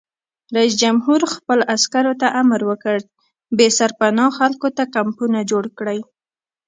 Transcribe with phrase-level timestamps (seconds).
[0.55, 2.97] رئیس جمهور خپلو عسکرو ته امر وکړ؛
[3.57, 5.99] بې سرپناه خلکو ته کمپونه جوړ کړئ!